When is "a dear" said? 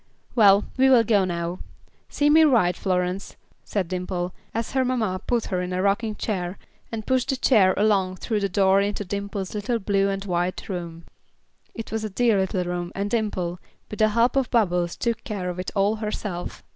12.03-12.39